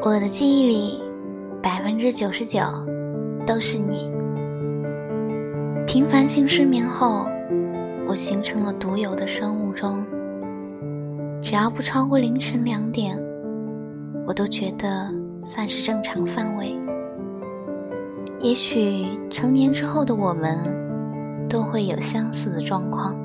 [0.00, 1.02] 我的记忆里，
[1.60, 2.60] 百分之九十九
[3.44, 4.10] 都是你。
[5.86, 7.26] 频繁性失眠后，
[8.06, 10.06] 我形成了独有的生物钟。
[11.42, 13.20] 只要不超过凌晨两点，
[14.24, 16.78] 我都觉得算是正常范围。
[18.38, 20.58] 也许成年之后的我们，
[21.48, 23.18] 都会有相似的状况。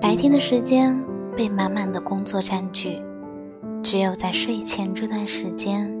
[0.00, 0.96] 白天的时间
[1.36, 3.02] 被满满的工作占据。
[3.82, 5.92] 只有在睡前这段时间，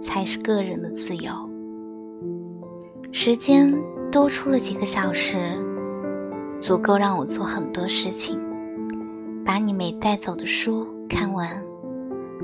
[0.00, 1.32] 才是个人的自由。
[3.10, 3.74] 时间
[4.10, 5.36] 多出了几个小时，
[6.60, 8.40] 足够让我做很多事情：
[9.44, 11.48] 把你没带走的书看完，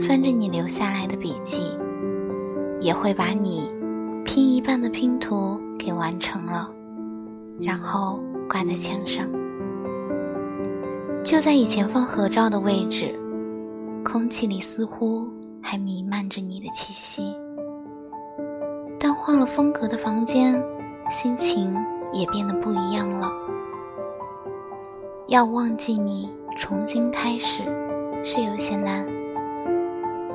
[0.01, 1.63] 翻着你留下来的笔记，
[2.81, 3.71] 也会把你
[4.25, 6.69] 拼一半的拼图给完成了，
[7.61, 8.21] 然后
[8.51, 9.25] 挂在墙上，
[11.23, 13.15] 就在以前放合照的位置。
[14.11, 15.29] 空气里似乎
[15.63, 17.37] 还弥漫着你的气息，
[18.99, 20.65] 但换了风格的房间，
[21.11, 21.77] 心情
[22.11, 23.31] 也变得不一样了。
[25.27, 27.65] 要忘记你，重新开始，
[28.25, 29.07] 是有些难。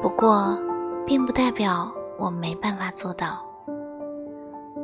[0.03, 0.55] 不过，
[1.03, 3.43] 并不代表我没办法做到。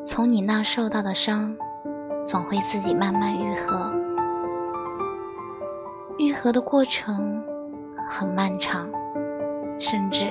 [0.03, 1.55] 从你那受到的伤，
[2.25, 3.91] 总会自己慢慢愈合。
[6.17, 7.43] 愈合的过程。
[8.09, 8.89] 很漫长，
[9.79, 10.25] 甚至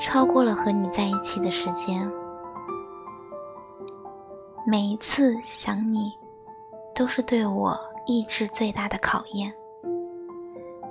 [0.00, 2.10] 超过了和你在一起的时间。
[4.66, 6.10] 每一次想你，
[6.94, 9.52] 都是对我意志最大的考验。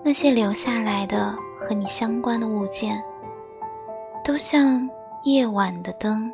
[0.04, 3.04] 那些留下来的和你相关的物件，
[4.24, 4.88] 都像
[5.24, 6.32] 夜晚的灯，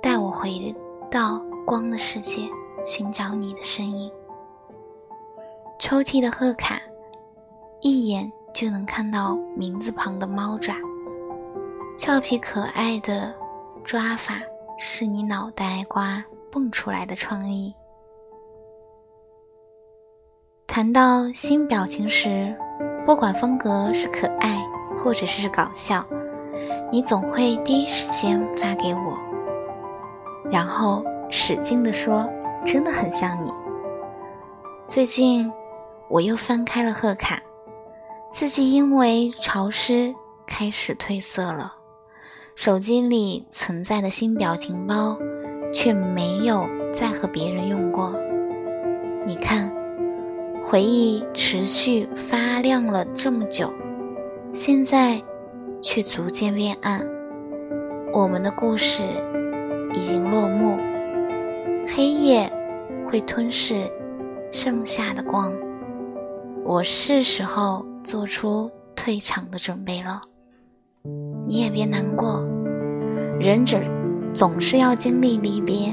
[0.00, 0.72] 带我回
[1.10, 2.42] 到光的世界，
[2.84, 4.08] 寻找你的身影。
[5.78, 6.80] 抽屉的贺卡。
[7.80, 10.74] 一眼就能看到名字旁的猫爪，
[11.96, 13.34] 俏皮可爱的
[13.84, 14.34] 抓法
[14.78, 17.74] 是你脑袋瓜蹦出来的创意。
[20.66, 22.56] 谈到新表情时，
[23.06, 24.58] 不管风格是可爱
[24.98, 26.04] 或者是搞笑，
[26.90, 29.18] 你总会第一时间发给我，
[30.50, 32.28] 然后使劲地说
[32.64, 33.52] ：“真的很像你。”
[34.88, 35.50] 最近
[36.08, 37.40] 我又翻开了贺卡。
[38.38, 40.14] 自己因为潮湿
[40.46, 41.72] 开始褪色了，
[42.54, 45.18] 手机里存在的新表情包
[45.72, 48.14] 却没有再和别人用过。
[49.24, 49.74] 你看，
[50.62, 53.72] 回忆持续发亮了这么久，
[54.52, 55.18] 现在
[55.80, 57.08] 却逐渐变暗。
[58.12, 59.02] 我们的故事
[59.94, 60.76] 已经落幕，
[61.88, 62.52] 黑夜
[63.10, 63.90] 会吞噬
[64.52, 65.54] 剩下的光。
[66.66, 67.82] 我是时候。
[68.06, 70.20] 做出退场的准备了，
[71.44, 72.46] 你也别难过。
[73.40, 73.82] 人只
[74.32, 75.92] 总是要经历离别，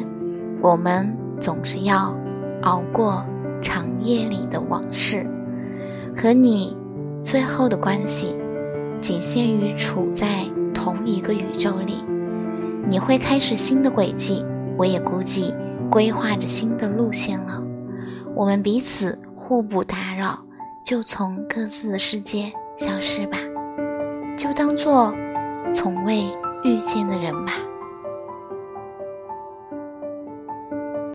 [0.62, 2.16] 我们总是要
[2.62, 3.26] 熬过
[3.64, 5.28] 长夜里的往事。
[6.16, 6.78] 和你
[7.24, 8.40] 最后的关系，
[9.02, 11.96] 仅限于处在同一个宇宙里。
[12.86, 14.46] 你会开始新的轨迹，
[14.78, 15.52] 我也估计
[15.90, 17.64] 规划着新的路线了。
[18.36, 20.46] 我们彼此互不打扰。
[20.84, 23.38] 就从各自的世界消失吧，
[24.38, 25.16] 就当做
[25.74, 26.26] 从未
[26.64, 27.54] 遇见的人吧。